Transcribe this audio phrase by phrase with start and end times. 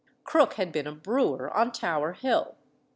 [0.23, 2.57] Crook had been a brewer on Tower Hill.